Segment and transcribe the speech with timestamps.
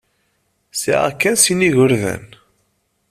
[0.81, 2.25] Sɛiɣ kan sin n yigerdan.